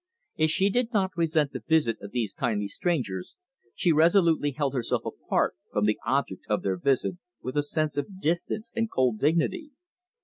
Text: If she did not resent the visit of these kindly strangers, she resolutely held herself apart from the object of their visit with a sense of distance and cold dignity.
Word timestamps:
If 0.35 0.49
she 0.49 0.71
did 0.71 0.93
not 0.93 1.15
resent 1.15 1.51
the 1.51 1.59
visit 1.67 2.01
of 2.01 2.09
these 2.09 2.33
kindly 2.33 2.67
strangers, 2.67 3.35
she 3.75 3.91
resolutely 3.91 4.49
held 4.53 4.73
herself 4.73 5.05
apart 5.05 5.53
from 5.71 5.85
the 5.85 5.99
object 6.03 6.43
of 6.49 6.63
their 6.63 6.77
visit 6.77 7.17
with 7.43 7.55
a 7.55 7.61
sense 7.61 7.97
of 7.97 8.19
distance 8.19 8.71
and 8.75 8.89
cold 8.89 9.19
dignity. 9.19 9.73